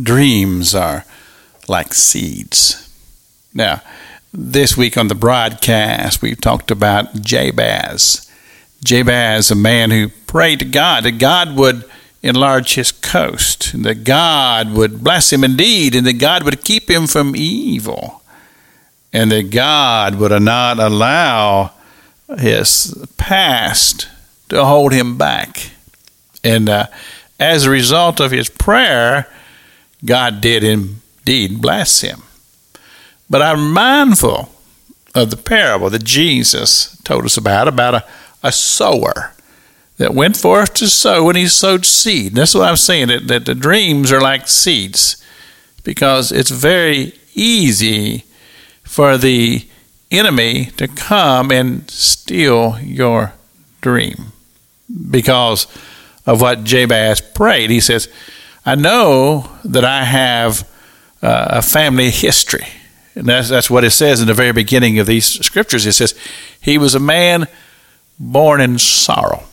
[0.00, 1.04] dreams are
[1.68, 2.88] like seeds.
[3.54, 3.82] Now,
[4.32, 8.30] this week on the broadcast, we talked about Jabez.
[8.82, 11.84] Jabez, a man who prayed to God that God would
[12.22, 16.88] enlarge his coast, and that God would bless him indeed, and that God would keep
[16.88, 18.22] him from evil,
[19.12, 21.72] and that God would not allow
[22.38, 24.08] his past
[24.48, 25.70] to hold him back.
[26.44, 26.86] And uh,
[27.38, 29.28] as a result of his prayer,
[30.04, 32.22] God did indeed bless him.
[33.30, 34.50] But I'm mindful
[35.14, 38.04] of the parable that Jesus told us about, about a,
[38.42, 39.34] a sower
[39.98, 42.34] that went forth to sow and he sowed seed.
[42.34, 45.22] That's what I'm saying, that, that the dreams are like seeds
[45.84, 48.24] because it's very easy
[48.82, 49.66] for the
[50.10, 53.32] enemy to come and steal your
[53.80, 54.32] dream
[55.10, 55.66] because
[56.26, 57.70] of what Jabez prayed.
[57.70, 58.08] He says,
[58.64, 60.68] I know that I have
[61.20, 62.66] uh, a family history.
[63.14, 65.86] And that's, that's what it says in the very beginning of these scriptures.
[65.86, 66.18] It says,
[66.60, 67.46] He was a man
[68.18, 69.44] born in sorrow.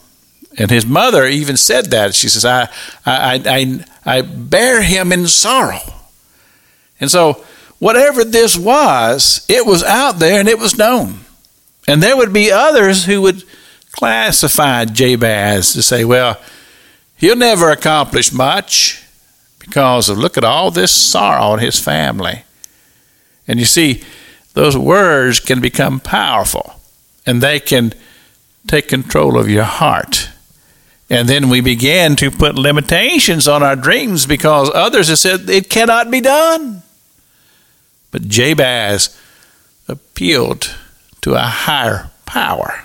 [0.58, 2.16] And his mother even said that.
[2.16, 2.64] She says, I,
[3.06, 5.80] I, I, I bear him in sorrow.
[7.00, 7.46] And so,
[7.80, 11.22] whatever this was, it was out there and it was known.
[11.88, 13.44] And there would be others who would
[13.92, 16.40] classify Jabez to say, well,
[17.20, 19.04] he'll never accomplish much
[19.60, 22.44] because of look at all this sorrow in his family.
[23.48, 24.04] And you see,
[24.54, 26.80] those words can become powerful
[27.26, 27.94] and they can
[28.68, 30.30] take control of your heart.
[31.10, 35.70] And then we began to put limitations on our dreams because others have said it
[35.70, 36.84] cannot be done.
[38.12, 39.18] But Jabez
[39.88, 40.76] appealed
[41.22, 42.84] to a higher power.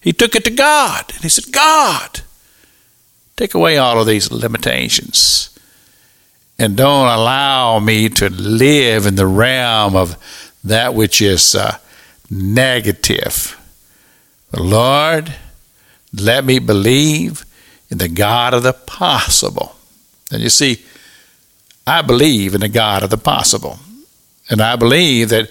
[0.00, 2.20] He took it to God and he said, God,
[3.36, 5.50] take away all of these limitations
[6.58, 10.16] and don't allow me to live in the realm of
[10.64, 11.76] that which is uh,
[12.30, 13.60] negative.
[14.56, 15.34] Lord,
[16.14, 17.44] let me believe
[17.90, 19.76] in the God of the possible.
[20.32, 20.84] And you see,
[21.86, 23.78] I believe in the God of the possible.
[24.48, 25.50] And I believe that,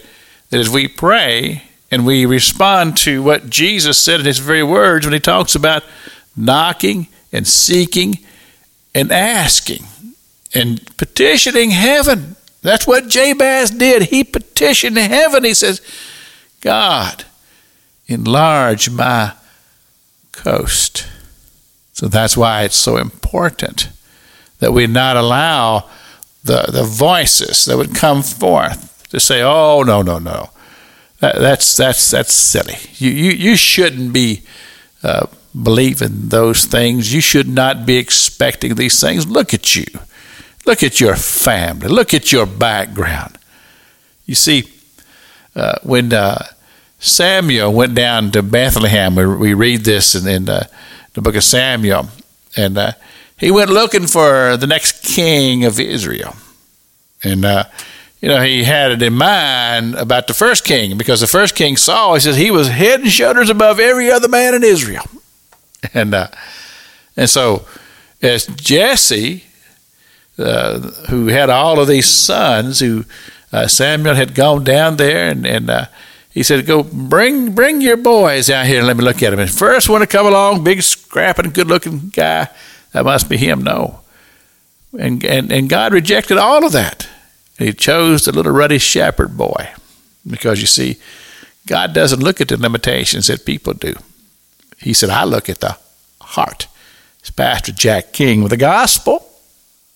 [0.49, 5.05] that as we pray and we respond to what Jesus said in his very words
[5.05, 5.83] when he talks about
[6.35, 8.19] knocking and seeking
[8.93, 9.83] and asking
[10.53, 12.37] and petitioning heaven.
[12.61, 14.03] That's what Jabez did.
[14.03, 15.43] He petitioned heaven.
[15.43, 15.81] He says,
[16.61, 17.25] God,
[18.07, 19.33] enlarge my
[20.31, 21.07] coast.
[21.91, 23.89] So that's why it's so important
[24.59, 25.89] that we not allow
[26.43, 30.51] the, the voices that would come forth to say, oh, no, no, no.
[31.19, 32.75] That, that's, that's, that's silly.
[32.93, 34.43] You, you, you shouldn't be
[35.03, 35.27] uh,
[35.63, 37.13] believing those things.
[37.13, 39.27] You should not be expecting these things.
[39.27, 39.85] Look at you.
[40.65, 41.87] Look at your family.
[41.87, 43.37] Look at your background.
[44.25, 44.63] You see,
[45.55, 46.43] uh, when uh,
[47.05, 49.15] Samuel went down to Bethlehem.
[49.15, 50.69] We, we read this in, in the,
[51.13, 52.09] the, book of Samuel.
[52.57, 52.93] And uh,
[53.37, 56.35] he went looking for the next king of Israel.
[57.23, 57.65] And, uh,
[58.21, 61.77] you know, he had it in mind about the first king because the first king
[61.77, 65.05] Saul, he says he was head and shoulders above every other man in Israel.
[65.93, 66.27] And, uh,
[67.17, 67.65] and so,
[68.21, 69.43] as Jesse,
[70.37, 70.79] uh,
[71.09, 73.05] who had all of these sons, who
[73.51, 75.87] uh, Samuel had gone down there and, and
[76.35, 79.39] he said, "Go bring bring your boys out here and let me look at them."
[79.39, 82.49] And first one to come along, big scrapping, good looking guy,
[82.91, 83.63] that must be him.
[83.63, 84.01] No,
[84.99, 87.07] and and and God rejected all of that.
[87.57, 89.69] He chose the little ruddy shepherd boy,
[90.29, 90.97] because you see,
[91.67, 93.95] God doesn't look at the limitations that people do.
[94.77, 95.77] He said, "I look at the
[96.21, 96.67] heart."
[97.19, 99.27] It's Pastor Jack King with the gospel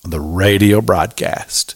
[0.04, 1.68] on the radio broadcast.